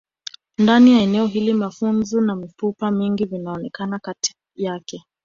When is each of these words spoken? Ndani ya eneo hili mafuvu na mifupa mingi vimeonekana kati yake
Ndani 0.57 0.91
ya 0.93 1.01
eneo 1.01 1.25
hili 1.25 1.53
mafuvu 1.53 2.21
na 2.21 2.35
mifupa 2.35 2.91
mingi 2.91 3.25
vimeonekana 3.25 3.99
kati 3.99 4.35
yake 4.55 5.03